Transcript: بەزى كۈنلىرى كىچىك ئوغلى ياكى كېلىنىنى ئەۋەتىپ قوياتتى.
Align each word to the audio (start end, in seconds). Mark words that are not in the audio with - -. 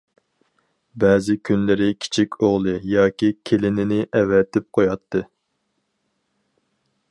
بەزى 1.01 1.35
كۈنلىرى 1.49 1.89
كىچىك 2.05 2.37
ئوغلى 2.47 2.73
ياكى 2.93 3.31
كېلىنىنى 3.49 4.01
ئەۋەتىپ 4.21 4.69
قوياتتى. 4.79 5.25